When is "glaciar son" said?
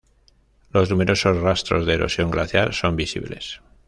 2.31-2.95